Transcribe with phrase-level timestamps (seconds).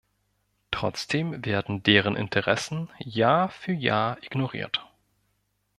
[0.71, 4.83] Trotzdem werden deren Interessen Jahr für Jahr ignoriert.